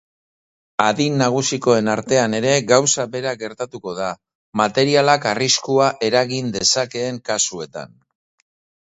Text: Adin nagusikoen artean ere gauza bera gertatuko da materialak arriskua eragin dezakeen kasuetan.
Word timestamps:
Adin 0.83 1.17
nagusikoen 1.21 1.91
artean 1.91 2.35
ere 2.37 2.53
gauza 2.71 3.05
bera 3.15 3.33
gertatuko 3.41 3.93
da 3.99 4.07
materialak 4.63 5.29
arriskua 5.33 5.91
eragin 6.09 6.51
dezakeen 6.57 7.21
kasuetan. 7.31 7.95